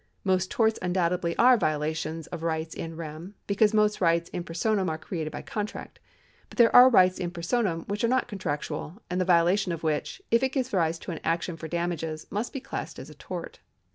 [0.23, 4.89] Most torts undoubtedly are violations of rights in rem, because most rights in per sonam
[4.89, 5.99] are created by contract.
[6.49, 10.19] But there are rights in personam which are not contractual, and the violation of which,
[10.31, 13.59] if it gives rise to an action for damages, must be classed as a tort.